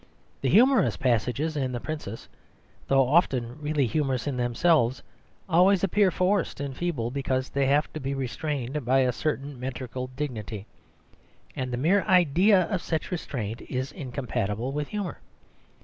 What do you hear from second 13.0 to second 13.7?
restraint